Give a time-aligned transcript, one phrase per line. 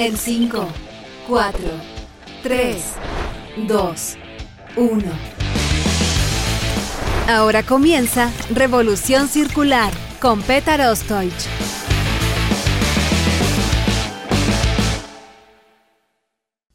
[0.00, 0.68] En 5,
[1.26, 1.60] 4,
[2.44, 2.84] 3,
[3.66, 4.16] 2,
[4.76, 5.02] 1.
[7.26, 11.32] Ahora comienza Revolución Circular con Petar Ostoich.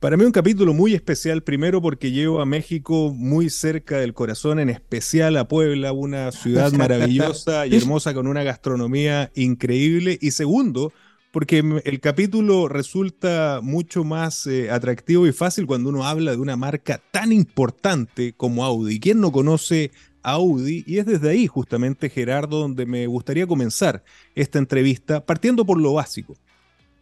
[0.03, 4.59] Para mí un capítulo muy especial, primero porque llevo a México muy cerca del corazón,
[4.59, 10.17] en especial a Puebla, una ciudad maravillosa y hermosa con una gastronomía increíble.
[10.19, 10.91] Y segundo,
[11.31, 16.57] porque el capítulo resulta mucho más eh, atractivo y fácil cuando uno habla de una
[16.57, 18.99] marca tan importante como Audi.
[18.99, 24.03] ¿Quién no conoce Audi y es desde ahí justamente, Gerardo, donde me gustaría comenzar
[24.35, 26.35] esta entrevista, partiendo por lo básico.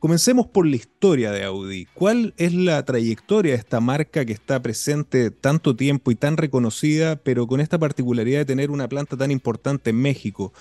[0.02, 1.86] Comencemos por la historia de Audi.
[1.94, 7.18] ¿Cuál es la trayectoria de esta marca que está presente tanto tiempo y tan reconocida,
[7.18, 10.54] pero con esta particularidad de tener una planta tan importante en México?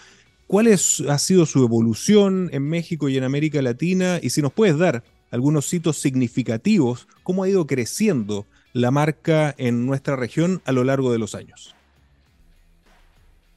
[0.47, 4.19] ¿Cuál es, ha sido su evolución en México y en América Latina?
[4.23, 9.87] Y si nos puedes dar algunos hitos significativos, cómo ha ido creciendo la marca en
[9.87, 11.75] nuestra región a lo largo de los años.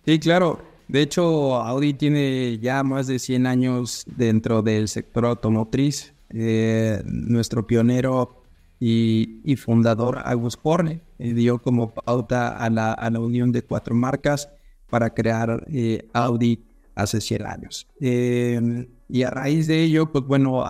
[0.06, 0.73] Sí, claro.
[0.88, 6.14] De hecho, Audi tiene ya más de 100 años dentro del sector automotriz.
[6.36, 8.42] Eh, nuestro pionero
[8.80, 14.50] y, fundador, August Porne, eh, dio como pauta a la, unión de cuatro marcas
[14.90, 17.88] para crear eh, Audi hace 100 años.
[18.00, 20.64] y a raíz de ello, pues bueno,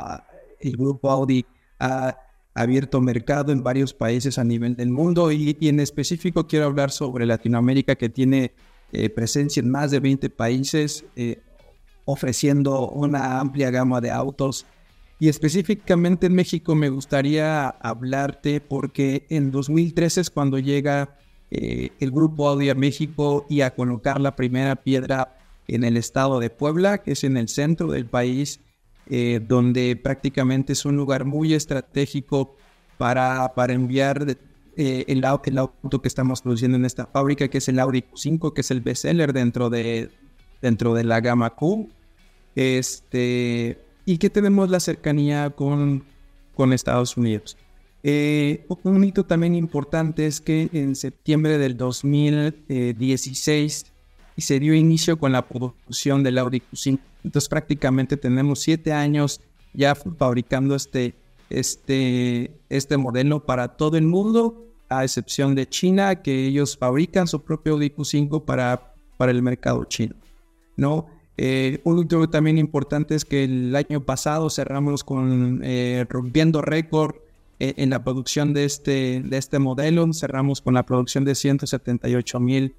[0.60, 1.46] el grupo Audi
[1.80, 2.18] ha
[2.54, 7.26] abierto mercado en varios países a nivel del mundo y en específico quiero hablar sobre
[7.26, 8.54] Latinoamérica que tiene
[8.96, 11.42] eh, presencia en más de 20 países, eh,
[12.06, 14.68] ofreciendo una amplia gama de autos.
[15.18, 21.18] Y específicamente en México me gustaría hablarte porque en 2013 es cuando llega
[21.50, 25.38] eh, el grupo Audi a México y a colocar la primera piedra
[25.68, 28.60] en el estado de Puebla, que es en el centro del país,
[29.48, 32.56] donde prácticamente es un lugar muy estratégico
[32.98, 34.26] para, para enviar
[34.78, 38.62] eh, el, auto que estamos produciendo en esta fábrica, que es el Audi Q5, que
[38.62, 40.10] es el bestseller dentro de,
[40.62, 41.90] dentro de la gama Q.
[42.56, 46.04] Este, y que tenemos la cercanía con,
[46.56, 47.58] con Estados Unidos.
[48.04, 53.86] Eh, un hito también importante es que en septiembre del 2016
[54.38, 57.00] se dio inicio con la producción del Audi Q5.
[57.24, 59.40] Entonces prácticamente tenemos siete años
[59.74, 61.16] ya fabricando este,
[61.50, 67.44] este, este modelo para todo el mundo, a excepción de China, que ellos fabrican su
[67.44, 70.16] propio q 5 para, para el mercado chino.
[70.76, 71.08] ¿no?
[71.38, 77.16] Eh, un otro también importante es que el año pasado cerramos con eh, rompiendo récord
[77.60, 82.40] eh, en la producción de este, de este modelo, cerramos con la producción de 178
[82.40, 82.76] mil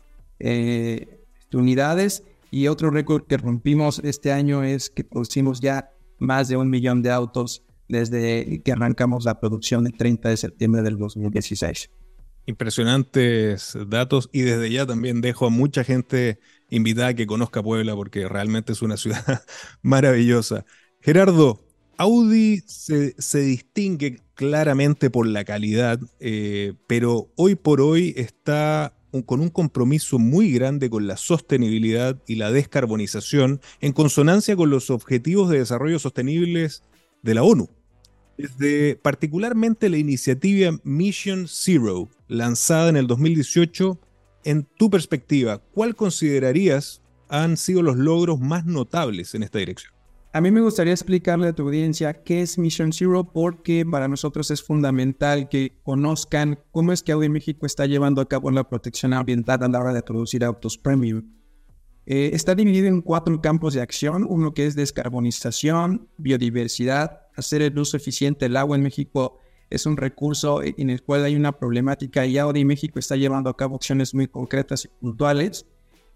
[1.52, 6.68] unidades y otro récord que rompimos este año es que producimos ya más de un
[6.68, 11.90] millón de autos desde que arrancamos la producción el 30 de septiembre del 2016.
[12.46, 16.38] Impresionantes datos y desde ya también dejo a mucha gente
[16.70, 19.42] invitada que conozca Puebla porque realmente es una ciudad
[19.82, 20.64] maravillosa.
[21.00, 21.64] Gerardo,
[21.96, 28.94] Audi se, distingue claramente por la calidad, eh, pero hoy por hoy está
[29.26, 34.90] con un compromiso muy grande con la sostenibilidad y la descarbonización en consonancia con los
[34.90, 36.82] objetivos de desarrollo sostenibles
[37.24, 37.68] de la ONU.
[38.36, 43.98] Desde particularmente la iniciativa Mission Zero, lanzada en el 2018,
[44.44, 49.92] en tu perspectiva, ¿cuál considerarías han sido los logros más notables en esta dirección?
[50.32, 54.50] A mí me gustaría explicarle a tu audiencia qué es Mission Zero porque para nosotros
[54.50, 59.12] es fundamental que conozcan cómo es que Audi México está llevando a cabo la protección
[59.12, 61.22] ambiental a la hora de producir autos premium.
[62.06, 67.78] Eh, está dividido en cuatro campos de acción, uno que es descarbonización, biodiversidad, hacer el
[67.78, 69.38] uso eficiente del agua en México
[69.70, 73.56] es un recurso en el cual hay una problemática y Audi México está llevando a
[73.56, 75.66] cabo acciones muy concretas y puntuales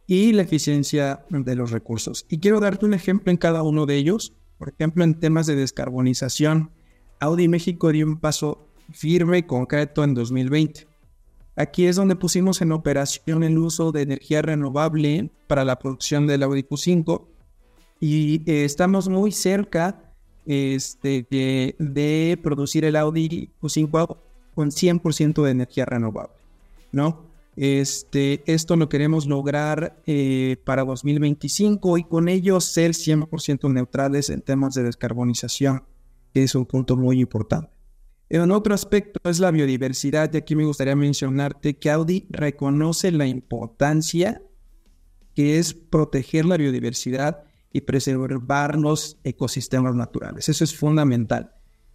[0.07, 2.25] y la eficiencia de los recursos.
[2.29, 4.35] Y quiero darte un ejemplo en cada uno de ellos.
[4.59, 6.71] Por ejemplo, en temas de descarbonización,
[7.21, 10.87] Audi México dio un paso firme y concreto en 2020.
[11.59, 16.45] Aquí es donde pusimos en operación el uso de energía renovable para la producción del
[16.45, 17.27] Audi Q5
[17.99, 20.15] y eh, estamos muy cerca
[20.47, 24.17] este, de, producir el Audi Q5
[24.55, 26.37] con 100% de energía renovable,
[26.93, 27.27] ¿no?
[27.57, 34.43] Este, esto lo queremos lograr eh, para 2025 y con ello ser 100% neutrales en
[34.43, 35.83] temas de descarbonización,
[36.33, 37.78] que es un punto muy importante.
[38.31, 43.27] En otro aspecto es la biodiversidad y aquí me gustaría mencionarte que Audi reconoce la
[43.27, 44.43] importancia
[45.35, 50.49] que es proteger la biodiversidad y preservar los ecosistemas naturales.
[50.49, 51.53] Eso es fundamental.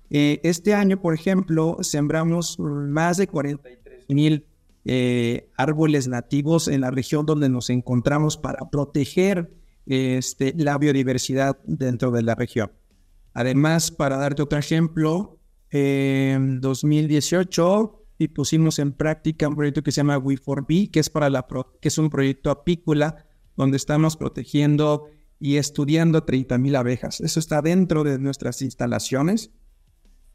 [0.09, 4.45] Eh, este año, por ejemplo, sembramos más de 43 mil
[4.85, 9.53] eh, árboles nativos en la región donde nos encontramos para proteger
[9.85, 12.71] este, la biodiversidad dentro de la región.
[13.33, 15.39] Además, para darte otro ejemplo,
[15.73, 21.31] en 2018 y pusimos en práctica un proyecto que se llama We4B, que es, para
[21.31, 21.47] la
[21.81, 23.25] que es un proyecto apícola
[23.57, 25.07] donde estamos protegiendo
[25.39, 27.21] y estudiando 30.000 abejas.
[27.21, 29.51] Eso está dentro de nuestras instalaciones.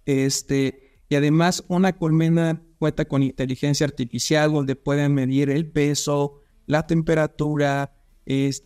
[0.06, 6.86] Este, y además una colmena cuenta con inteligencia artificial donde pueden medir el peso, la
[6.86, 7.94] temperatura,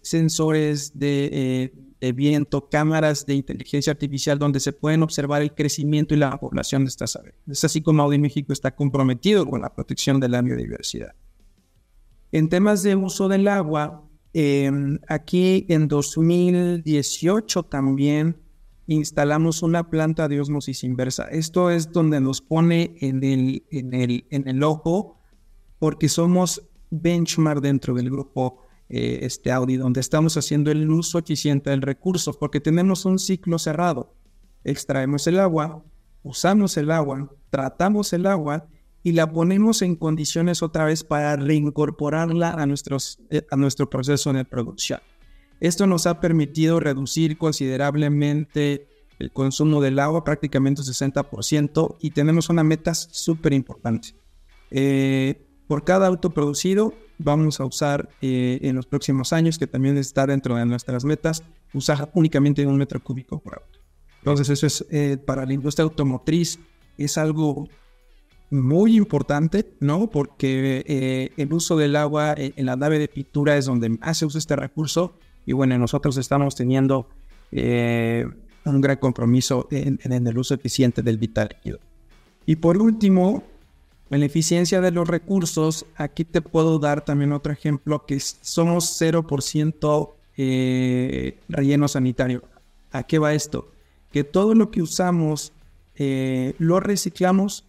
[0.02, 1.72] sensores eh,
[2.02, 6.84] de, viento, cámaras de inteligencia artificial donde se pueden observar el crecimiento y la población
[6.84, 7.34] de estas aves.
[7.46, 11.14] Es así como Audi México está comprometido con la protección de la biodiversidad.
[12.32, 14.02] En temas de uso del agua,
[14.32, 18.37] em, aquí en 2018 también
[18.88, 21.25] instalamos una planta de osmosis inversa.
[21.25, 25.20] Esto es donde nos pone en el, en el, en el ojo
[25.78, 28.62] porque somos benchmark dentro del grupo
[28.94, 33.58] eh, este Audi, donde estamos haciendo el uso eficiente del recurso, porque tenemos un ciclo
[33.58, 34.14] cerrado.
[34.64, 35.82] Extraemos el agua,
[36.22, 38.68] usamos el agua, tratamos el agua
[39.02, 44.30] y la ponemos en condiciones otra vez para reincorporarla a, nuestros, eh, a nuestro proceso
[44.34, 45.00] de producción.
[45.58, 48.88] Esto nos ha permitido reducir considerablemente
[49.18, 54.14] el consumo del agua, prácticamente un 60%, y tenemos una meta súper importante.
[54.70, 59.96] Eh, por cada auto producido, vamos a usar eh, en los próximos años, que también
[59.96, 61.42] está dentro de nuestras metas,
[61.72, 63.78] usar únicamente un metro cúbico por auto.
[64.18, 66.58] Entonces, eso es eh, para la industria automotriz,
[66.98, 67.68] es algo
[68.50, 70.10] muy importante, ¿no?
[70.10, 74.38] Porque el uso del agua en la nave de pintura es donde más se usa
[74.38, 75.14] este recurso
[75.46, 77.08] y bueno, nosotros estamos teniendo
[77.50, 78.26] eh,
[78.64, 81.80] un gran compromiso en, el uso eficiente del vital líquido.
[82.46, 83.42] Y por último,
[84.12, 89.00] en la eficiencia de los recursos, aquí te puedo dar también otro ejemplo, que somos
[89.00, 92.42] 0% eh, relleno sanitario.
[92.90, 93.72] ¿A qué va esto?
[94.10, 95.52] Que todo lo que usamos
[95.94, 97.64] eh, lo reciclamos,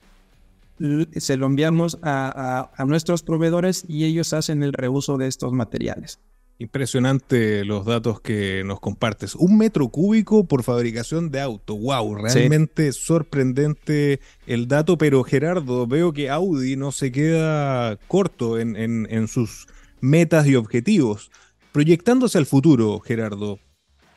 [1.16, 6.20] se lo enviamos a nuestros proveedores y ellos hacen el reuso de estos materiales.
[6.60, 9.36] Impresionante los datos que nos compartes.
[9.36, 11.76] Un metro cúbico por fabricación de auto.
[11.76, 18.76] Wow, realmente sorprendente el dato, pero Gerardo, veo que Audi no se queda corto en,
[18.78, 19.68] en sus
[20.00, 21.32] metas y objetivos.
[21.72, 23.60] Proyectándose al futuro, Gerardo,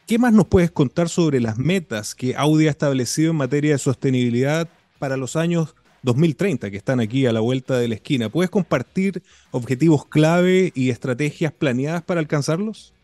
[0.06, 3.78] ¿qué más nos puedes contar sobre las metas que Audi ha establecido en materia de
[3.78, 5.74] sostenibilidad para los años
[6.06, 8.28] 2030 que están aquí a la vuelta de la esquina.
[8.28, 12.94] ¿Puedes compartir objetivos clave y estrategias planeadas para alcanzarlos?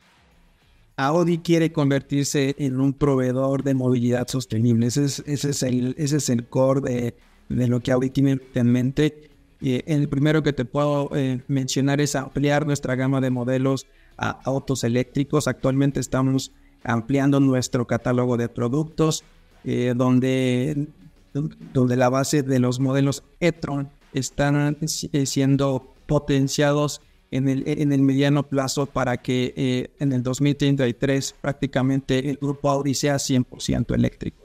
[0.97, 4.87] Audi quiere convertirse en un proveedor de movilidad sostenible.
[4.87, 7.15] Ese es, el core
[7.49, 9.31] de, lo que Audi tiene en mente.
[9.61, 14.31] Eh, el primero que te puedo eh, mencionar es ampliar nuestra gama de modelos a
[14.45, 15.49] autos eléctricos.
[15.49, 16.53] Actualmente estamos
[16.85, 19.25] ampliando nuestro catálogo de productos,
[19.65, 20.87] eh, donde
[21.33, 28.03] donde la base de los modelos e-tron están eh, siendo potenciados en el, en el
[28.03, 34.43] mediano plazo para que eh, en el 2033 prácticamente el grupo Audi sea 100% eléctrico.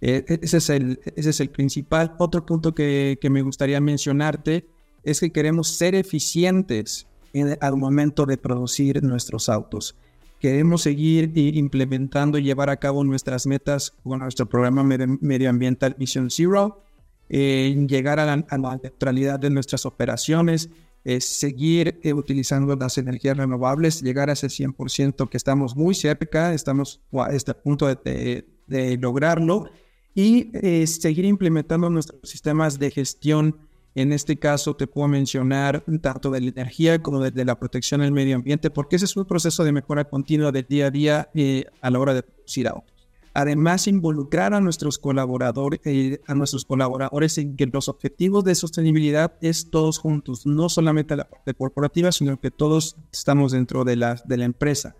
[0.00, 2.14] Eh, e, ese, es el, ese es el principal.
[2.18, 4.66] Otro punto que, que me gustaría mencionarte
[5.04, 9.94] es que queremos ser eficientes en, al momento de producir nuestros autos.
[10.40, 16.82] Queremos seguir implementando y llevar a cabo nuestras metas con nuestro programa medioambiental Vision Zero,
[17.28, 18.36] eh, llegar a la,
[18.82, 20.70] neutralidad de nuestras operaciones,
[21.04, 26.54] eh, seguir eh, utilizando las energías renovables, llegar a ese 100% que estamos muy cerca,
[26.54, 29.66] estamos a este punto de, de lograrlo
[30.14, 30.50] y
[30.86, 33.58] seguir implementando nuestros sistemas de gestión
[33.94, 38.12] en este caso te puedo mencionar tanto de la energía como de, la protección del
[38.12, 41.64] medio ambiente, porque ese es un proceso de mejora continua del día a día eh,
[41.80, 42.90] a la hora de producir autos.
[43.32, 49.34] Además, involucrar a nuestros colaboradores, eh, a nuestros colaboradores en que los objetivos de sostenibilidad
[49.40, 54.20] es todos juntos, no solamente la parte corporativa, sino que todos estamos dentro de la,
[54.24, 54.96] de la empresa.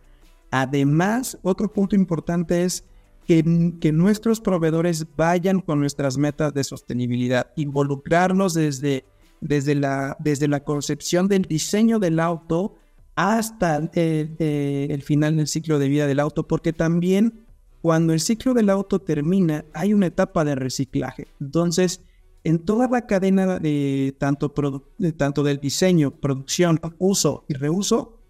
[0.53, 2.85] Además, otro punto importante es
[3.27, 9.05] que, nuestros proveedores vayan con nuestras metas de sostenibilidad, involucrarnos desde,
[9.41, 12.75] desde, la, desde la concepción del diseño del auto
[13.15, 17.47] hasta eh, el final del ciclo de vida del auto, porque también
[17.83, 21.29] cuando el ciclo del auto termina hay una etapa de reciclaje.
[21.41, 22.03] Entonces,
[22.45, 24.53] en toda la cadena de tanto,
[24.99, 28.21] de tanto del diseño, producción, uso y reuso,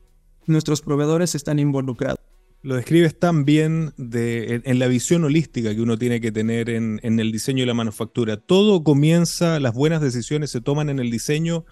[0.46, 2.18] nuestros proveedores están involucrados.
[2.62, 7.00] Lo describes tan bien de, en, la visión holística que uno tiene que tener en,
[7.02, 8.36] el diseño y la manufactura.
[8.36, 11.64] Todo comienza, las buenas decisiones se toman en el diseño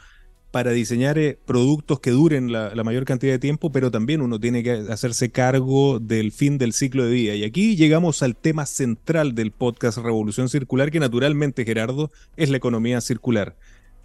[0.50, 4.62] para diseñar eh, productos que duren la, mayor cantidad de tiempo, pero también uno tiene
[4.62, 7.35] que hacerse cargo del fin del ciclo de vida.
[7.35, 12.57] Y aquí llegamos al tema central del podcast Revolución Circular, que naturalmente, Gerardo, es la
[12.57, 13.57] economía circular.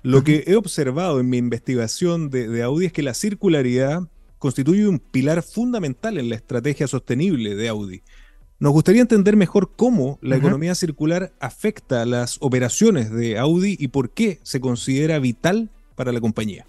[0.02, 4.10] Lo que he observado en mi investigación de, de Audi es que la circularidad
[4.44, 8.04] constituye un pilar fundamental en la estrategia sostenible de Audi.
[8.60, 14.10] Nos gustaría entender mejor cómo la economía circular afecta las operaciones de Audi y por
[14.10, 16.66] qué se considera vital para la compañía.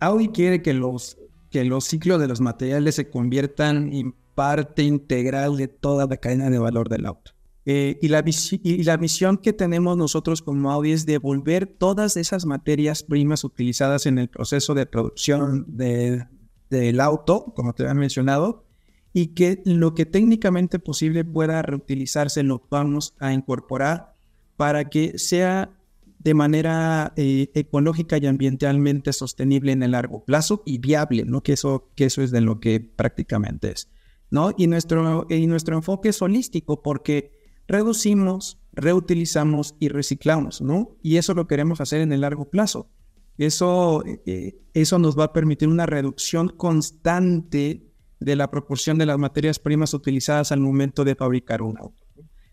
[0.00, 1.16] Audi quiere que los,
[1.48, 6.50] que los ciclos de los materiales se conviertan en parte integral de toda la cadena
[6.50, 7.30] de valor del auto.
[7.66, 12.46] Eh, y, la y, la misión que tenemos nosotros como Audi es devolver todas esas
[12.46, 16.26] materias primas utilizadas en el proceso de producción de,
[16.78, 18.64] del auto, como te había mencionado,
[19.12, 24.14] y que lo que técnicamente posible pueda reutilizarse lo vamos a incorporar
[24.56, 25.70] para que sea
[26.18, 31.42] de manera eh, ecológica y ambientalmente sostenible en el largo plazo y viable, ¿no?
[31.42, 33.90] Que eso, que eso es de lo que prácticamente es,
[34.30, 34.52] ¿no?
[34.56, 37.32] Y nuestro, y nuestro enfoque es holístico porque
[37.66, 40.96] reducimos, reutilizamos y reciclamos, ¿no?
[41.02, 42.88] Y eso lo queremos hacer en el largo plazo.
[43.38, 47.86] Eso, eh, eso nos va a permitir una reducción constante
[48.20, 52.02] de la proporción de las materias primas utilizadas al momento de fabricar un auto.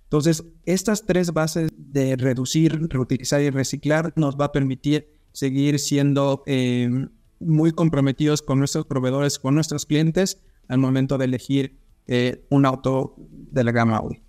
[0.04, 6.42] Entonces, estas tres bases de reducir, reutilizar y reciclar nos va a permitir seguir siendo
[6.48, 7.10] em,
[7.40, 13.16] muy comprometidos con nuestros proveedores, con nuestros clientes al momento de elegir eh, un auto
[13.20, 14.24] de la gama Audi.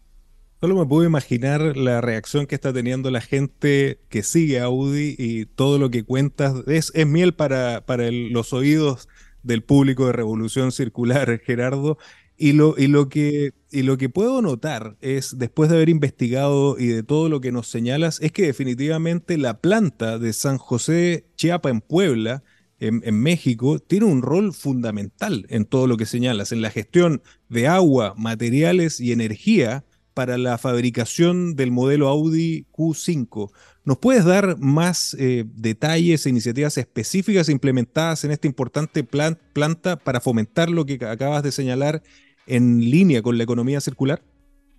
[0.61, 5.47] Solo me puedo imaginar la reacción que está teniendo la gente que sigue Audi y
[5.47, 6.55] todo lo que cuentas.
[6.67, 9.09] Es, es miel para, para los oídos
[9.43, 11.97] del público de Revolución Circular, Gerardo.
[12.37, 16.79] Y lo, y, lo que, y lo que puedo notar es, después de haber investigado
[16.79, 21.25] y de todo lo que nos señalas, es que definitivamente la planta de San José
[21.37, 22.43] Chiapa en Puebla,
[22.81, 27.23] en, en, México, tiene un rol fundamental en todo lo que señalas, en la gestión
[27.49, 33.51] de agua, materiales y energía para la fabricación del modelo Audi Q5.
[33.85, 40.21] ¿Nos puedes dar más eh, detalles e iniciativas específicas implementadas en esta importante planta para
[40.21, 42.03] fomentar lo que acabas de señalar
[42.47, 44.23] en línea con la economía circular?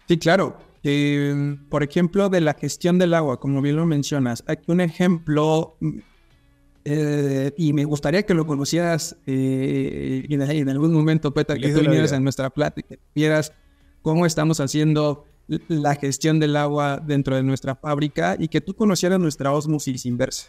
[0.08, 0.58] Sí, claro.
[0.84, 5.78] Eh, por ejemplo, de la gestión del agua, como bien lo mencionas, aquí un ejemplo,
[6.86, 12.24] eh, y me gustaría que lo conocieras en, algún momento, Peter, que tú vinieras en
[12.24, 13.54] nuestra plática, vieras
[14.02, 15.26] cómo estamos haciendo
[15.68, 20.48] la gestión del agua dentro de nuestra fábrica y que tú conocieras nuestra osmosis inversa.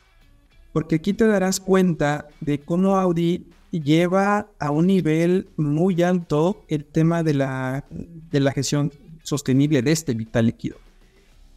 [0.73, 6.85] Porque aquí te darás cuenta de cómo Audi lleva a un nivel muy alto el
[6.85, 8.92] tema de la, de la gestión
[9.23, 10.76] sostenible de este vital líquido.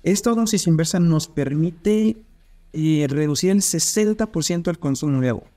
[0.04, 2.18] Esta osmosis inversa nos permite
[2.74, 5.48] eh, reducir el 60% el consumo de agua.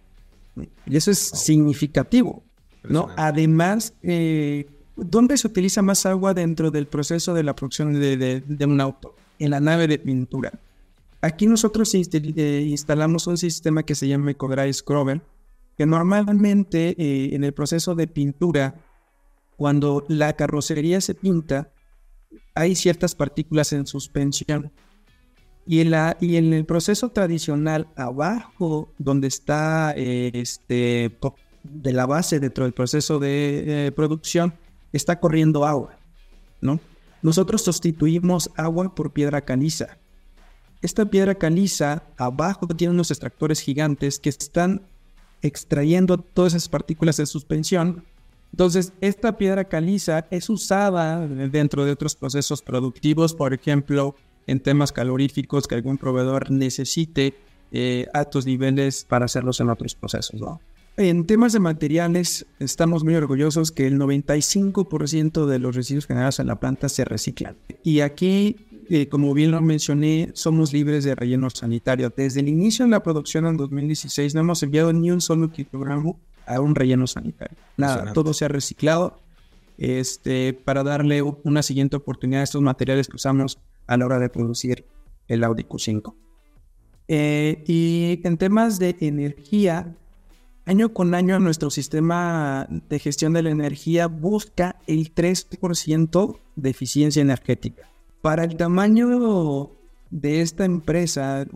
[0.86, 2.42] Y eso es significativo.
[2.82, 3.08] ¿no?
[3.16, 4.66] Además, eh,
[4.98, 9.14] ¿Dónde se utiliza más agua dentro del proceso de la producción de, un auto?
[9.38, 10.58] En la nave de pintura.
[11.20, 15.22] Aquí nosotros eh, instalamos un sistema que se llama EcoDry Scrubber,
[15.76, 18.74] que normalmente eh, en el proceso de pintura,
[19.56, 21.72] cuando la carrocería se pinta,
[22.54, 24.72] hay ciertas partículas en suspensión.
[25.66, 31.16] Y en, la, y el proceso tradicional, abajo, donde está eh, este,
[31.62, 34.54] de la base dentro del proceso de eh, producción,
[34.92, 35.96] está corriendo agua,
[36.60, 36.80] ¿no?
[37.22, 39.98] Nosotros sustituimos agua por piedra caliza.
[40.80, 44.82] Esta piedra caliza abajo tiene unos extractores gigantes que están
[45.42, 48.04] extrayendo todas esas partículas de suspensión.
[48.52, 54.14] Entonces, esta piedra caliza es usada dentro de otros procesos productivos, por ejemplo,
[54.46, 57.34] en temas caloríficos que algún proveedor necesite
[57.70, 60.40] eh, altos niveles para hacerlos en otros procesos.
[60.98, 66.48] En temas de materiales, estamos muy orgullosos que el 95% de los residuos generados en
[66.48, 67.56] la planta se reciclan.
[67.84, 68.56] Y aquí,
[68.90, 72.12] eh, como bien lo mencioné, somos libres de relleno sanitario.
[72.16, 76.18] Desde el inicio de la producción en 2016 no hemos enviado ni un solo kilogramo
[76.46, 77.56] a un relleno sanitario.
[77.76, 79.20] Nada, todo se ha reciclado
[79.76, 84.30] este, para darle una siguiente oportunidad a estos materiales que usamos a la hora de
[84.30, 84.84] producir
[85.28, 86.12] el Audi Q5.
[87.06, 89.94] Eh, y en temas de energía,
[90.68, 97.22] año con año nuestro sistema de gestión de la energía busca el 3% de eficiencia
[97.22, 97.90] energética.
[98.20, 99.70] Para el tamaño
[100.10, 101.46] de esta empresa,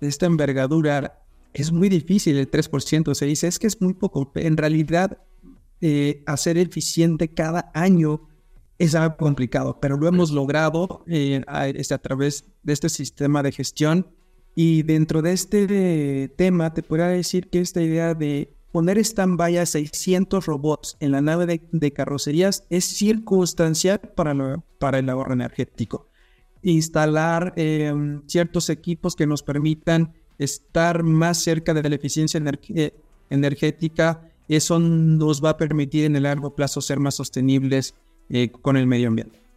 [0.00, 1.22] de esta envergadura,
[1.54, 3.14] es muy difícil el 3%.
[3.14, 4.30] Se dice, es que es muy poco.
[4.34, 5.16] En realidad,
[5.80, 8.28] eh, hacer eficiente cada año
[8.76, 11.42] es algo complicado, pero lo hemos logrado eh,
[11.74, 14.08] este, a, través de este sistema de gestión.
[14.54, 19.66] Y dentro de este tema, te podría decir que esta idea de poner stand-by a
[19.66, 26.08] 600 robots en la nave de, carrocerías es circunstancial para, el ahorro energético.
[26.62, 32.40] Instalar em, ciertos equipos que nos permitan estar más cerca de la eficiencia
[32.74, 32.94] eh,
[33.30, 37.94] energética, eso nos va a permitir en el largo plazo ser más sostenibles
[38.30, 39.47] eh, con el medio ambiente.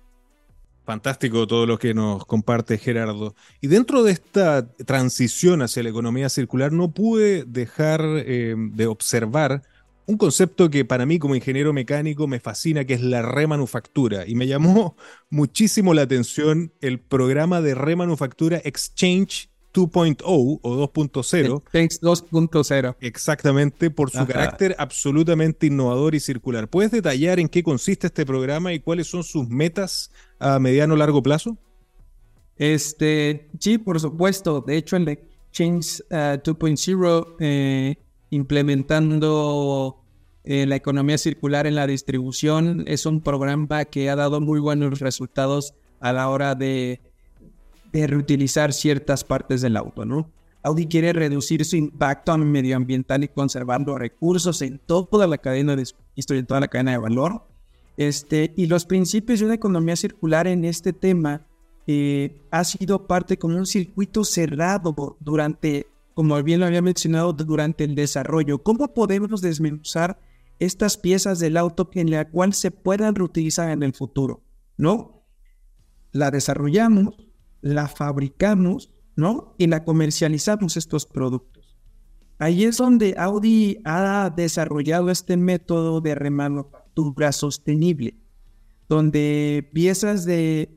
[0.92, 3.34] Fantástico todo lo que nos comparte Gerardo.
[3.62, 9.62] Y dentro de esta transición hacia la economía circular, no pude dejar eh, de observar
[10.06, 14.28] un concepto que para mí como ingeniero mecánico me fascina, que es la remanufactura.
[14.28, 14.98] Y me llamó
[15.30, 21.64] muchísimo la atención el programa de remanufactura Exchange 2.0 o 2.0.
[21.72, 22.96] 2.0.
[23.00, 26.68] Exactamente, por su carácter absolutamente innovador y circular.
[26.68, 30.98] ¿Puedes detallar en qué consiste este programa y cuáles son sus metas a mediano o
[30.98, 31.58] largo plazo?
[32.58, 34.62] Este, sí, por supuesto.
[34.62, 35.20] De hecho, el
[35.52, 37.96] Change 2.0, uh, eh,
[38.30, 40.02] implementando
[40.44, 45.00] eh, la economía circular en la distribución, es un programa que ha dado muy buenos
[45.00, 47.02] resultados a la hora de
[47.92, 50.32] de reutilizar ciertas partes del auto, ¿no?
[50.64, 56.46] Audi quiere reducir su impacto medioambiental y conservando recursos en toda la cadena de en
[56.46, 57.48] toda la cadena de valor.
[57.98, 61.48] Este, y los principios de una economía circular en este tema
[61.88, 67.84] eh, ha sido parte como un circuito cerrado durante, como bien lo había mencionado, durante
[67.84, 68.60] el desarrollo.
[68.60, 70.20] ¿Cómo podemos desmenuzar
[70.60, 74.42] estas piezas del auto en la cual se puedan reutilizar en el futuro?
[74.78, 75.24] ¿No?
[76.12, 77.16] La desarrollamos,
[77.62, 79.56] la fabricamos, ¿no?
[79.58, 81.78] Y la comercializamos estos productos.
[82.40, 88.16] Ahí es donde Audi ha desarrollado este método de remanufactura sostenible,
[88.90, 90.76] donde piezas de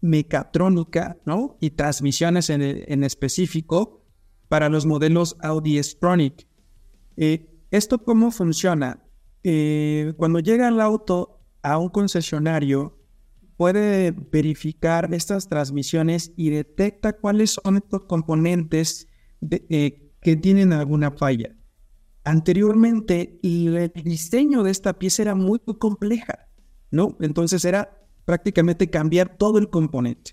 [0.00, 1.56] mecatrónica, ¿no?
[1.60, 4.04] Y transmisiones en, específico
[4.48, 6.46] para los modelos Audi Stronic.
[7.16, 9.02] Eh, ¿Esto cómo funciona?
[9.44, 12.95] Eh, cuando llega el auto a un concesionario,
[13.56, 19.08] puede verificar estas transmisiones y detecta cuáles son estos componentes
[19.50, 21.56] eh, que tienen alguna falla.
[22.24, 26.48] Anteriormente, el diseño de esta pieza era muy compleja,
[26.90, 27.16] ¿no?
[27.20, 30.32] Entonces era prácticamente cambiar todo el componente.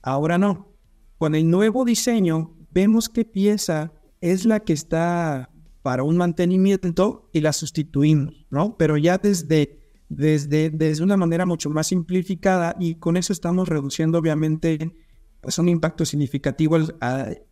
[0.00, 0.72] Ahora no.
[1.18, 5.50] Con el nuevo diseño, vemos qué pieza es la que está
[5.82, 8.76] para un mantenimiento y la sustituimos, ¿no?
[8.76, 14.18] Pero ya desde desde, desde una manera mucho más simplificada y con eso estamos reduciendo
[14.18, 14.94] obviamente
[15.40, 16.78] pues un impacto significativo.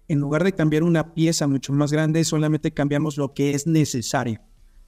[0.09, 4.41] en lugar de cambiar una pieza mucho más grande, solamente cambiamos lo que es necesario,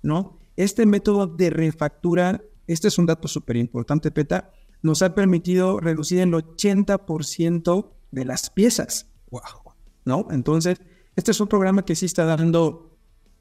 [0.02, 0.38] ¿no?
[0.56, 6.20] Este método de refactura, este es un dato súper importante, Peta, nos ha permitido reducir
[6.20, 9.10] el 80% de las piezas.
[9.30, 9.74] Wow.
[10.04, 10.26] ¿No?
[10.30, 10.80] Entonces,
[11.16, 12.93] este es un programa que sí está dando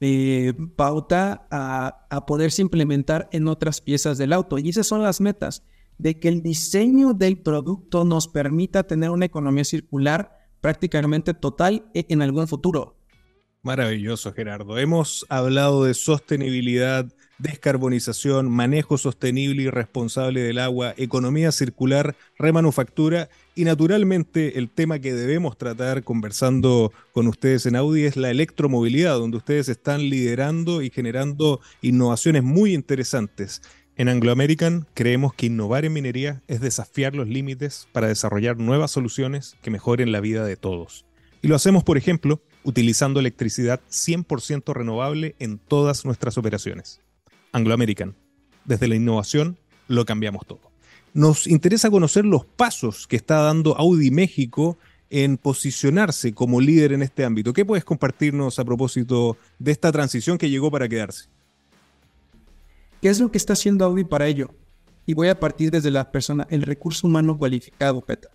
[0.05, 4.57] eh, pauta a, poderse implementar en otras piezas del auto.
[4.57, 5.63] Y esas son las metas,
[5.97, 12.05] de que el diseño del producto nos permita tener una economía circular prácticamente total e,
[12.09, 12.97] en algún futuro.
[13.61, 14.77] Maravilloso, Gerardo.
[14.77, 23.65] Hemos hablado de sostenibilidad, descarbonización, manejo sostenible y responsable del agua, economía circular, remanufactura y
[23.65, 29.37] naturalmente el tema que debemos tratar conversando con ustedes en Audi es la electromovilidad, donde
[29.37, 33.61] ustedes están liderando y generando innovaciones muy interesantes.
[33.95, 38.89] En Anglo American creemos que innovar en minería es desafiar los límites para desarrollar nuevas
[38.89, 41.05] soluciones que mejoren la vida de todos.
[41.43, 47.01] Y lo hacemos, por ejemplo, utilizando electricidad 100% renovable en todas nuestras operaciones.
[47.51, 48.15] Anglo American,
[48.65, 50.72] desde la innovación lo cambiamos todo.
[51.13, 54.77] Nos interesa conocer los pasos que está dando Audi México
[55.09, 57.53] en posicionarse como líder en este ámbito.
[57.53, 61.29] ¿Qué puedes compartirnos a propósito de esta transición que llegó para quedarse?
[62.99, 64.49] ¿Qué es lo que está haciendo Audi para ello?
[65.05, 68.31] Y voy a partir desde la persona, el recurso humano cualificado, Petra.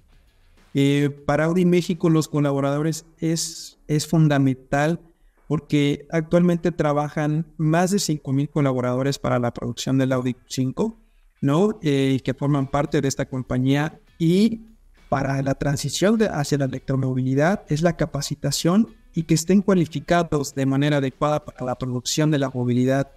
[0.75, 5.01] Eh, para Audi México los colaboradores es, es fundamental
[5.49, 10.97] porque actualmente trabajan más de 5.000 colaboradores para la producción del Audi 5,
[11.41, 11.79] ¿no?
[11.83, 14.63] Eh, que forman parte de esta compañía y
[15.09, 20.99] para la transición hacia la electromovilidad es la capacitación y que estén cualificados de manera
[20.99, 23.11] adecuada para la producción de la movilidad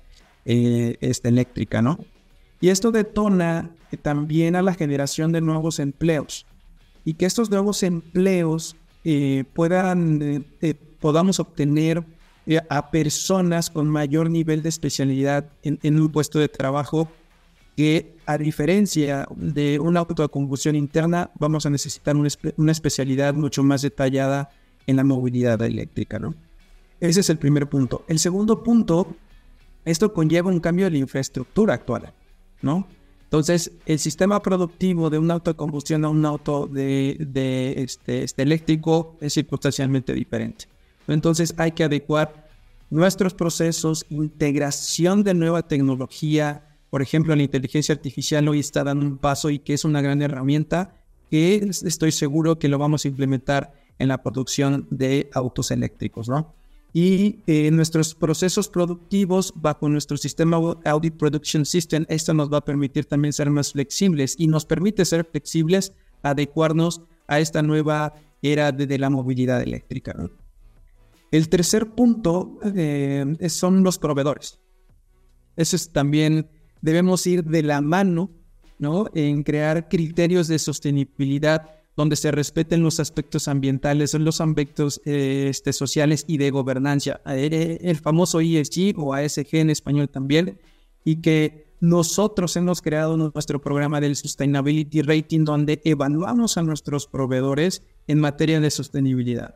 [0.45, 1.99] eh, eléctrica, ¿no?
[2.60, 6.45] Y esto detona también a la generación de nuevos empleos
[7.05, 12.03] y que estos nuevos empleos eh, puedan, eh, podamos obtener
[12.69, 17.07] a personas con mayor nivel de especialidad en, un puesto de trabajo
[17.82, 23.34] que a diferencia de una auto de combustión interna, vamos a necesitar una, una, especialidad
[23.34, 24.52] mucho más detallada
[24.86, 26.36] en la movilidad eléctrica, ¿no?
[27.00, 28.06] Ese es el primer punto.
[28.08, 29.15] El segundo punto
[29.84, 32.13] esto conlleva un cambio de la infraestructura actual,
[32.62, 32.88] ¿no?
[33.24, 38.44] Entonces, el sistema productivo de un auto de combustión a un auto de, este, este,
[38.44, 40.65] eléctrico es circunstancialmente diferente.
[41.08, 42.48] Entonces, hay que adecuar
[42.91, 46.70] nuestros procesos, integración de nueva tecnología.
[46.91, 50.21] Por ejemplo, la inteligencia artificial hoy está dando un paso y que es una gran
[50.21, 50.93] herramienta
[51.32, 56.54] que estoy seguro que lo vamos a implementar en la producción de autos eléctricos, ¿no?
[56.93, 62.65] y eh, nuestros procesos productivos bajo nuestro sistema Audit Production System, esto nos va a
[62.65, 68.71] permitir también ser más flexibles y nos permite ser flexibles, adecuarnos a esta nueva era
[68.71, 70.15] de, la movilidad eléctrica.
[71.32, 74.60] El tercer punto eh, son los proveedores.
[75.56, 76.49] Eso es también,
[76.82, 78.32] debemos ir de la mano
[78.80, 79.08] ¿no?
[79.13, 85.74] en crear criterios de sostenibilidad donde se respeten los aspectos ambientales, los aspectos eh, este,
[85.74, 90.60] sociales y de gobernanza, eh, el famoso ESG o ASG en español también,
[91.04, 97.84] y que nosotros hemos creado nuestro programa del Sustainability Rating, donde evaluamos a nuestros proveedores
[98.08, 99.56] en materia de sostenibilidad.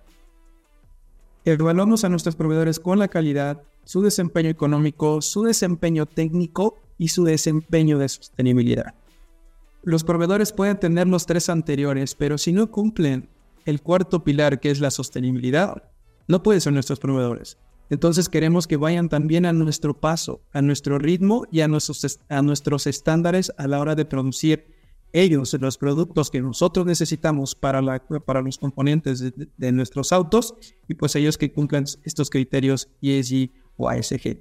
[1.46, 7.24] Evaluamos a nuestros proveedores con la calidad, su desempeño económico, su desempeño técnico y su
[7.24, 8.94] desempeño de sostenibilidad.
[9.84, 13.30] Los proveedores pueden tener los tres anteriores, pero si no cumplen
[13.66, 15.84] el cuarto pilar, que es la sostenibilidad,
[16.28, 17.58] no pueden ser nuestros proveedores.
[17.90, 22.42] Entonces queremos que vayan también a nuestro paso, a nuestro ritmo y a nuestros, a
[22.42, 24.76] nuestros estándares a la hora de producir
[25.16, 29.24] ellos los productos que nosotros necesitamos para, la, para los componentes
[29.58, 30.56] de, nuestros autos
[30.90, 34.40] y pues ellos que cumplan estos criterios ESG o ASG.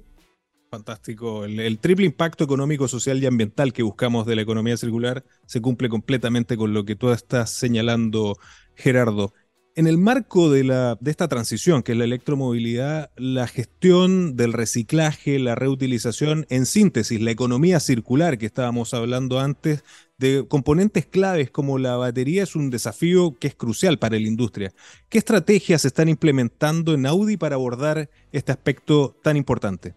[0.69, 1.45] Fantástico.
[1.45, 5.89] El, triple impacto económico, social y ambiental que buscamos de la economía circular se cumple
[5.89, 8.37] completamente con lo que tú estás señalando,
[8.75, 9.33] Gerardo.
[9.77, 10.63] En el marco de,
[10.99, 17.19] de esta transición, que es la electromovilidad, la gestión del reciclaje, la reutilización, en síntesis,
[17.21, 19.83] la economía circular que estábamos hablando antes,
[20.17, 24.71] de componentes claves como la batería es un desafío que es crucial para la industria.
[25.09, 29.93] ¿Qué estrategias se están implementando en Audi para abordar este aspecto tan importante?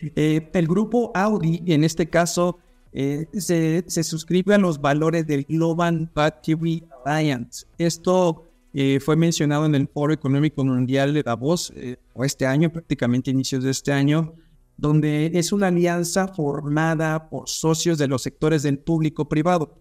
[0.00, 2.58] Eh, el grupo Audi, en este caso,
[2.92, 7.66] eh, se, suscribe a los valores del Global Battery Alliance.
[7.78, 11.72] Esto eh, fue mencionado en el Foro Económico Mundial de Davos,
[12.14, 14.34] o este año, prácticamente inicios de este año,
[14.76, 19.74] donde es una alianza formada por socios de los sectores del público privado.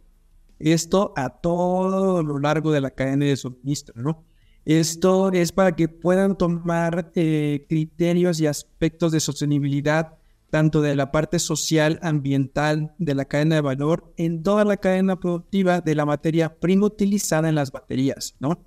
[0.60, 4.24] Esto a todo lo largo de la cadena de suministro, ¿no?
[4.68, 10.16] Esto es para que puedan tomar eh, criterios y aspectos de sostenibilidad,
[10.50, 15.22] tanto de la parte social, ambiental, de la cadena de valor, en toda la cadena
[15.22, 18.60] productiva de la materia prima utilizada en las baterías, ¿no?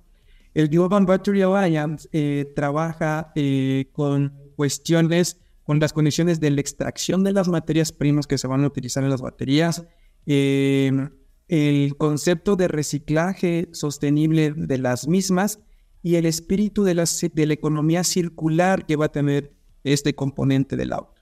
[0.55, 7.23] El Global Battery Alliance eh, trabaja eh, con cuestiones, con las condiciones de la extracción
[7.23, 9.85] de las materias primas que se van a utilizar en las baterías,
[10.25, 15.59] el concepto de reciclaje sostenible de las mismas
[16.03, 20.75] y el espíritu de la, de la economía circular que va a tener este componente
[20.75, 21.21] del auto.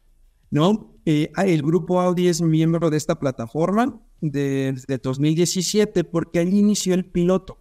[0.51, 0.95] ¿no?
[1.05, 6.93] Eh, ah, el grupo Audi es miembro de esta plataforma desde 2017 porque allí inició
[6.93, 7.59] el piloto.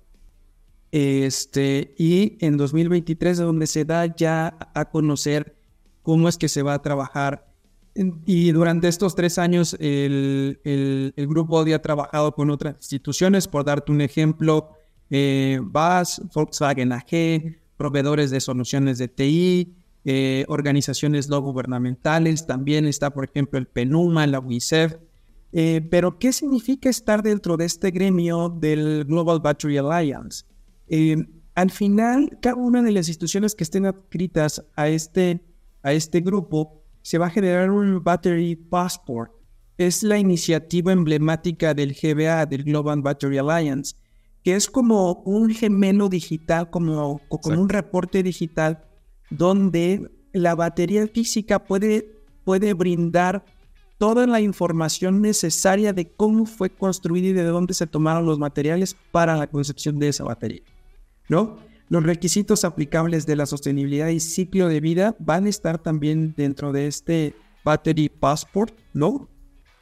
[0.91, 5.57] Este, y en 2023 es donde se da ya a conocer
[6.03, 7.47] cómo es que se va a trabajar.
[8.27, 13.65] Y durante estos tres años el, el, grupo Audi ha trabajado con otras instituciones, por
[13.65, 14.71] darte un ejemplo,
[15.11, 23.11] eh, BAS, Volkswagen AG, proveedores de soluciones de TI, eh, organizaciones no gubernamentales, también está,
[23.11, 24.97] por ejemplo, el PENUMA, la UNICEF.
[25.53, 30.45] Eh, pero, ¿qué significa estar dentro de este gremio del Global Battery Alliance?
[30.89, 31.17] Eh,
[31.55, 35.41] al final, cada una de las instituciones que estén adscritas a este,
[35.83, 39.33] a este grupo se va a generar un Battery Passport.
[39.77, 43.97] Es la iniciativa emblemática del GBA, del Global Battery Alliance,
[44.49, 48.83] que es como un gemelo digital, como, un reporte digital
[49.29, 53.45] donde la batería física puede, puede brindar
[53.99, 58.97] toda la información necesaria de cómo fue construida y de dónde se tomaron los materiales
[59.13, 60.63] para la concepción de esa batería.
[61.29, 61.59] ¿no?
[61.91, 66.73] Los requisitos aplicables de la sostenibilidad y ciclo de vida van a estar también dentro
[66.73, 67.35] de este
[67.67, 69.29] Battery Passport, ¿no?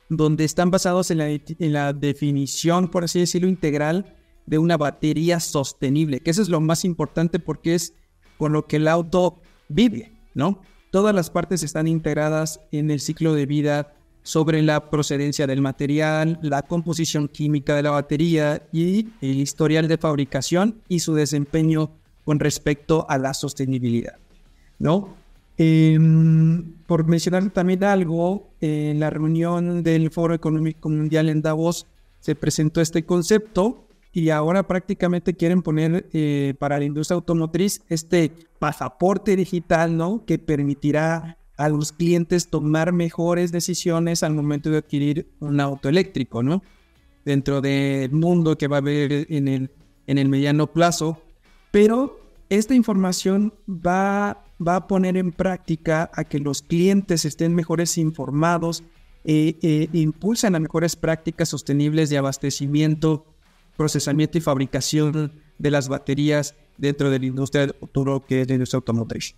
[0.09, 5.41] Donde están basados en la, en la definición, por así decirlo, integral de una batería
[5.41, 7.93] sostenible, que eso es lo más importante porque es
[8.39, 10.61] con lo que el auto vive, ¿no?
[10.91, 16.39] Todas las partes están integradas en el ciclo de vida sobre la procedencia del material,
[16.43, 21.91] la composición química de la batería y el historial de fabricación y su desempeño
[22.25, 24.17] con respecto a la sostenibilidad,
[24.79, 25.15] ¿no?
[25.59, 31.87] Em, por mencionar también algo, en la reunión del Foro Económico Mundial en Davos
[32.21, 38.33] se presentó este concepto y ahora prácticamente quieren poner eh, para la industria automotriz este
[38.59, 40.25] pasaporte digital, ¿no?
[40.25, 46.43] Que permitirá a los clientes tomar mejores decisiones al momento de adquirir un auto eléctrico,
[46.43, 46.63] ¿no?
[47.25, 49.71] Dentro del mundo que va a haber en el,
[50.07, 51.23] en el mediano plazo.
[51.71, 57.99] Pero esta información va, va a poner en práctica a que los clientes estén mejores
[57.99, 58.85] informados
[59.25, 63.27] e, e impulsan a mejores prácticas sostenibles de abastecimiento
[63.77, 68.55] procesamiento y fabricación de las baterías dentro de la industria del futuro que es la
[68.55, 69.35] industria automotriz.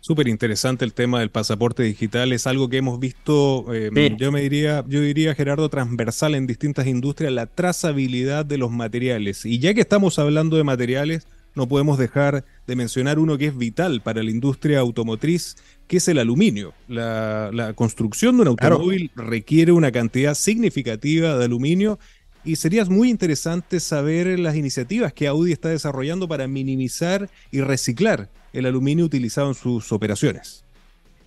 [0.00, 4.40] Súper interesante el tema del pasaporte digital, es algo que hemos visto, eh, yo me
[4.40, 9.44] diría, yo diría Gerardo, transversal en distintas industrias, la trazabilidad de los materiales.
[9.44, 13.56] Y ya que estamos hablando de materiales, no podemos dejar de mencionar uno que es
[13.56, 15.56] vital para la industria automotriz,
[15.88, 16.74] que es el aluminio.
[16.86, 21.98] La, construcción de un automóvil requiere una cantidad significativa de aluminio
[22.46, 28.30] y sería muy interesante saber las iniciativas que Audi está desarrollando para minimizar y reciclar
[28.52, 30.64] el aluminio utilizado en sus operaciones.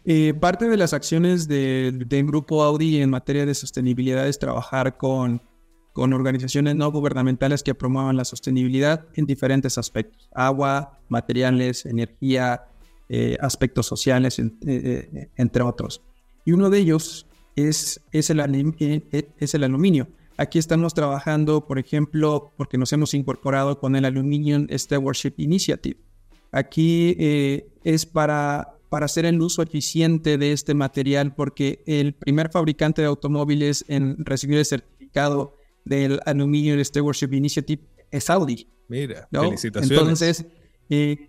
[0.06, 5.42] Eh, parte de las acciones del grupo Audi en materia de sostenibilidad es trabajar con,
[5.92, 10.30] con organizaciones no gubernamentales que promuevan la sostenibilidad en diferentes aspectos.
[10.34, 12.64] Agua, materiales, energía,
[13.10, 16.02] eh, aspectos sociales, eh, entre otros.
[16.46, 17.28] Y uno de ellos
[17.58, 18.40] es, es, el,
[19.38, 20.08] es el aluminio.
[20.40, 26.00] Aquí estamos trabajando, por ejemplo, porque nos hemos incorporado con el Aluminium Stewardship Initiative.
[26.54, 32.50] Aquí eh, es para, para hacer el uso eficiente de este material porque el primer
[32.52, 38.66] fabricante de automóviles en recibir el certificado del Aluminium Stewardship Initiative es Audi.
[38.88, 39.92] Mira, felicitaciones.
[39.92, 40.46] Entonces,
[40.90, 41.28] eh,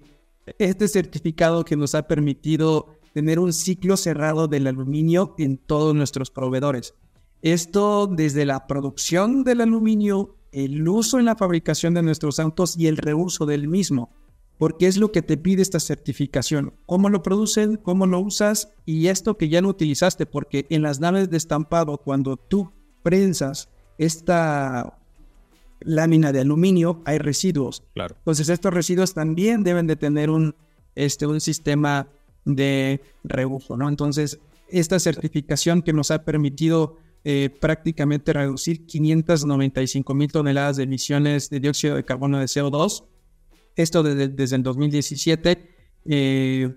[0.57, 6.31] este certificado que nos ha permitido tener un ciclo cerrado del aluminio en todos nuestros
[6.31, 6.95] proveedores.
[7.43, 12.87] Esto desde la producción del aluminio, el uso en la fabricación de nuestros autos y
[12.87, 14.11] el reuso del mismo.
[14.59, 16.75] Porque es lo que te pide esta certificación.
[16.85, 20.27] Cómo lo producen, cómo lo usas y esto que ya no utilizaste.
[20.27, 22.71] Porque en las naves de estampado, cuando tú
[23.03, 24.99] prensas esta
[25.81, 27.85] lámina de aluminio, hay residuos.
[27.95, 28.17] Claro.
[28.19, 30.55] Entonces estos residuos también deben de tener un,
[30.95, 32.09] este, un sistema
[32.45, 33.89] de reuso, ¿no?
[33.89, 41.51] Entonces, esta certificación que nos ha permitido eh, prácticamente reducir 595 mil toneladas de emisiones
[41.51, 43.05] de dióxido de carbono de CO2.
[43.77, 45.71] Esto desde, desde el 2017.
[46.07, 46.75] Eh,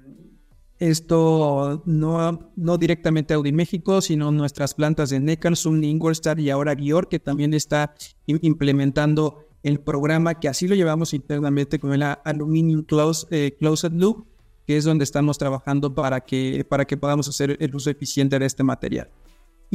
[0.80, 7.08] esto no, no directamente Audi México, sino nuestras plantas de Neckarsulm, Ingolstadt y ahora Gior,
[7.08, 13.28] que también está implementando el programa que así lo llevamos internamente con el Aluminium Close,
[13.32, 14.26] eh, Closed Loop,
[14.68, 18.46] que es donde estamos trabajando para que, para que podamos hacer el uso eficiente de
[18.46, 19.10] este material.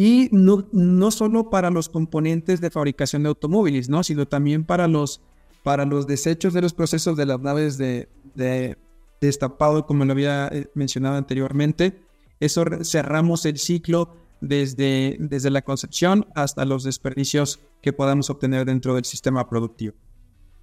[0.01, 4.05] Y no, no solo para los componentes de fabricación de automóviles, ¿no?
[4.05, 5.21] sino también para los,
[5.65, 8.79] para los desechos de los procesos de las naves de, de
[9.21, 12.01] destapado, como lo había eh, mencionado anteriormente,
[12.39, 18.95] eso cerramos el ciclo desde, desde la concepción hasta los desperdicios que podamos obtener dentro
[18.95, 19.97] del sistema productivo.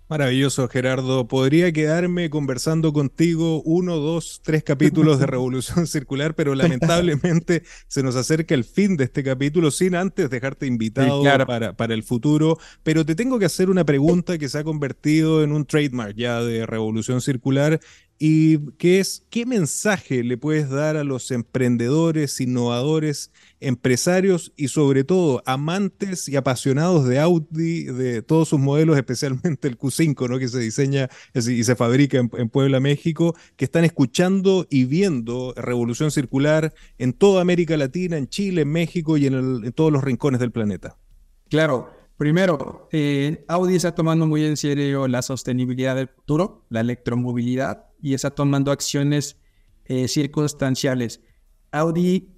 [0.08, 1.28] Maravilloso, Gerardo.
[1.28, 8.16] Podría quedarme conversando contigo uno, dos, tres capítulos de Revolución Circular, pero lamentablemente se nos
[8.16, 12.60] acerca el fin de este capítulo sin antes dejarte invitado para, para el futuro.
[12.84, 16.40] Pero te tengo que hacer una pregunta que se ha convertido en un trademark ya
[16.44, 17.80] de Revolución Circular
[18.18, 25.04] y que es qué mensaje le puedes dar a los emprendedores, innovadores, empresarios y sobre
[25.04, 30.40] todo amantes y apasionados de Audi, de todos sus modelos, especialmente el Q5, ¿no?
[30.40, 36.12] que se diseña y se fabrica en, Puebla, México, que están escuchando y viendo Revolución
[36.12, 40.52] Circular en toda América Latina, en Chile, en México y en, todos los rincones del
[40.52, 40.98] planeta.
[41.50, 47.88] Claro, Primero, eh, Audi está tomando muy en serio la sostenibilidad del futuro, la electromovilidad,
[48.02, 49.38] y está tomando acciones
[49.86, 51.22] eh, circunstanciales.
[51.72, 52.36] Audi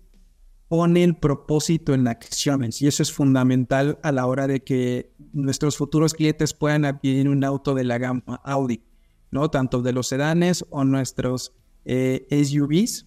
[0.68, 5.78] pone el propósito en acciones y eso es fundamental a la hora de que nuestros
[5.78, 8.84] futuros clientes puedan adquirir un auto de la gama Audi,
[9.32, 9.50] ¿no?
[9.50, 11.54] Tanto de los sedanes o nuestros
[11.86, 13.06] eh, SUVs.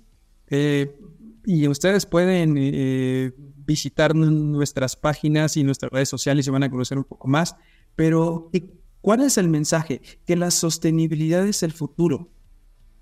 [0.48, 0.98] Eh,
[1.44, 3.32] y ustedes pueden eh,
[3.70, 7.54] visitar nuestras páginas y nuestras redes sociales y van a conocer un poco más.
[7.94, 8.50] Pero,
[9.00, 10.02] ¿cuál es el mensaje?
[10.26, 12.32] Que la sostenibilidad es el futuro,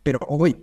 [0.02, 0.56] pero hoy,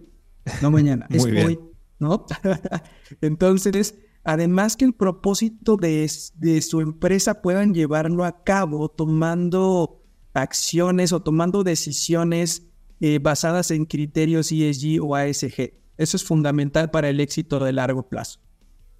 [0.61, 1.59] no mañana, es hoy
[1.97, 2.27] ¿no?
[3.21, 10.03] Entonces, además que el propósito de, su empresa puedan llevarlo a cabo tomando
[10.35, 12.67] acciones o tomando decisiones
[12.99, 15.73] eh, basadas en criterios ESG o ASG.
[15.97, 18.44] Eso es fundamental para el éxito de largo plazo.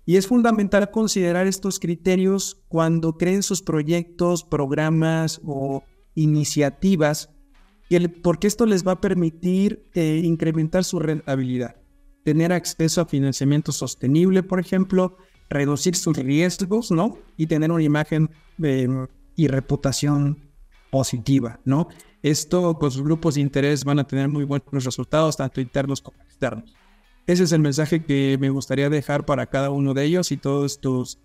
[0.05, 7.31] Y es fundamental considerar estos criterios cuando creen sus proyectos, programas o iniciativas,
[8.21, 11.75] porque esto les va a permitir eh, incrementar su rentabilidad
[12.25, 15.15] tener acceso a financiamiento sostenible, por ejemplo,
[15.47, 17.19] reducir sus riesgos, ¿no?
[17.37, 20.51] Y tener una imagen em, y reputación
[20.89, 21.87] positiva, ¿no?
[22.23, 26.19] Esto con sus grupos de interés van a tener muy buenos resultados, tanto internos como
[26.23, 26.73] externos.
[27.27, 30.79] Ese es el mensaje que me gustaría dejar para cada uno de ellos y todos
[30.79, 31.17] tus,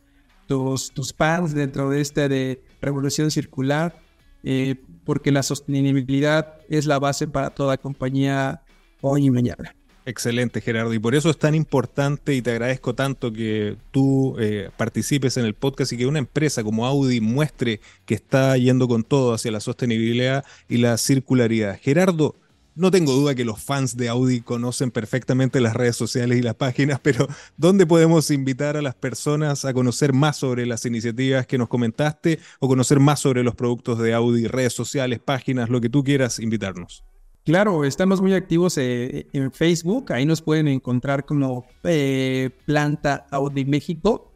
[0.47, 4.01] tus, tus fans dentro de este de revolución circular,
[4.43, 8.63] eh, porque la sostenibilidad es la base para toda compañía
[9.03, 9.75] hoy y mañana.
[10.07, 10.95] Excelente, Gerardo.
[10.95, 15.45] Y por eso es tan importante y te agradezco tanto que tú eh, participes en
[15.45, 19.51] el podcast y que una empresa como Audi muestre que está yendo con todo hacia
[19.51, 21.79] la sostenibilidad y la circularidad.
[21.81, 22.35] Gerardo,
[22.75, 26.55] no tengo duda que los fans de Audi conocen perfectamente las redes sociales y las
[26.55, 31.59] páginas, pero ¿dónde podemos invitar a las personas a conocer más sobre las iniciativas que
[31.59, 35.89] nos comentaste o conocer más sobre los productos de Audi, redes sociales, páginas, lo que
[35.89, 37.05] tú quieras invitarnos?
[37.45, 43.65] Claro, estamos muy activos eh, en Facebook, ahí nos pueden encontrar como eh, Planta Audi
[43.65, 44.30] México.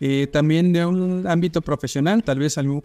[0.00, 2.82] Eh, también de un ámbito profesional, tal vez algún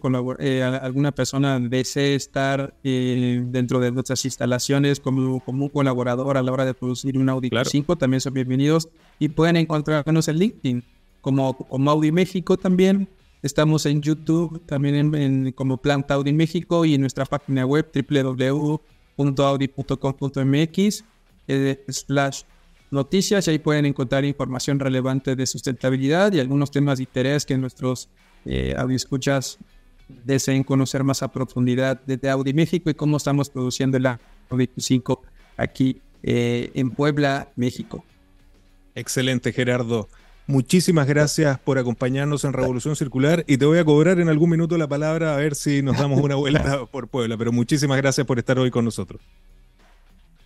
[0.80, 6.64] alguna persona desee estar dentro de nuestras instalaciones como, como, un colaborador a la hora
[6.64, 10.84] de producir un Audi 5, también son bienvenidos y pueden encontrarnos en LinkedIn
[11.20, 13.08] como, como Audi México también.
[13.42, 18.80] Estamos en YouTube también como Planta Audi México y en nuestra página web www
[19.38, 21.04] audi.com.mx
[21.48, 22.42] eh, slash
[22.90, 27.56] noticias y ahí pueden encontrar información relevante de sustentabilidad y algunos temas de interés que
[27.56, 28.08] nuestros
[28.44, 29.58] eh, escuchas
[30.24, 35.22] deseen conocer más a profundidad desde Audi México y cómo estamos produciendo la Audi 5
[35.56, 38.04] aquí eh, en Puebla, México.
[38.94, 40.08] Excelente, Gerardo.
[40.46, 44.76] Muchísimas gracias por acompañarnos en Revolución Circular y te voy a cobrar en algún minuto
[44.76, 48.38] la palabra a ver si nos damos una vuelta por Puebla, pero muchísimas gracias por
[48.38, 49.22] estar hoy con nosotros.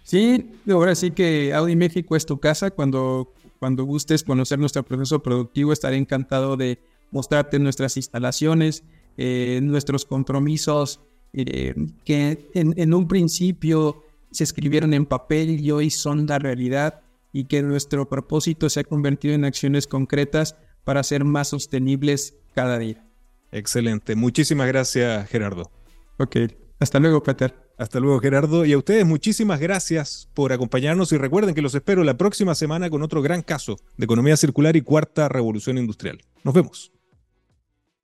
[0.05, 2.71] Sí, ahora sí que Audi México es tu casa.
[2.71, 6.79] Cuando, cuando gustes conocer nuestro proceso productivo, estaré encantado de
[7.11, 8.85] mostrarte nuestras instalaciones,
[9.17, 11.01] eh, nuestros compromisos
[11.33, 17.01] eh, que en, en un principio se escribieron en papel y hoy son la realidad
[17.33, 22.79] y que nuestro propósito se ha convertido en acciones concretas para ser más sostenibles cada
[22.79, 23.05] día.
[23.51, 24.15] Excelente.
[24.15, 25.71] Muchísimas gracias, Gerardo.
[26.19, 26.37] Ok.
[26.79, 27.64] Hasta luego, Peter.
[27.77, 28.65] Hasta luego, Gerardo.
[28.65, 32.91] Y a ustedes muchísimas gracias por acompañarnos y recuerden que los espero la próxima semana
[32.91, 36.21] con otro gran caso de economía circular y cuarta revolución industrial.
[36.45, 36.94] Nos vemos.